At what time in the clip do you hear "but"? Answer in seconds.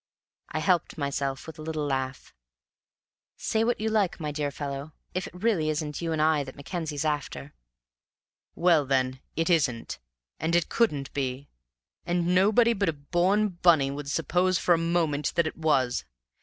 12.73-12.89